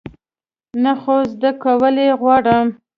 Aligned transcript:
نه، 0.83 0.93
خو 1.01 1.15
زده 1.33 1.51
کول 1.63 1.95
یی 2.03 2.11
غواړم 2.21 2.67